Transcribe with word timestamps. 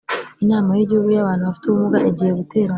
Inama 0.43 0.71
y’ 0.77 0.81
Igihugu 0.85 1.09
y 1.15 1.21
‘Abantu 1.23 1.43
bafite 1.47 1.65
ubumuga 1.67 1.97
igiye 2.09 2.31
guterana 2.39 2.69